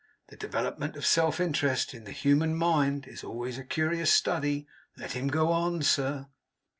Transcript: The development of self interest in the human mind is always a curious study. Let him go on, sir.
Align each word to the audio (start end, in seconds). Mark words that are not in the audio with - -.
The 0.29 0.35
development 0.35 0.95
of 0.95 1.05
self 1.05 1.39
interest 1.39 1.93
in 1.93 2.05
the 2.05 2.11
human 2.11 2.55
mind 2.57 3.05
is 3.07 3.23
always 3.23 3.59
a 3.59 3.63
curious 3.63 4.11
study. 4.11 4.65
Let 4.97 5.11
him 5.11 5.27
go 5.27 5.51
on, 5.51 5.83
sir. 5.83 6.25